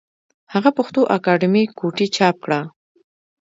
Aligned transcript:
هغه 0.53 0.69
پښتو 0.77 1.01
اکادمي 1.17 1.63
کوټې 1.79 2.07
چاپ 2.15 2.35
کړه 2.43 2.59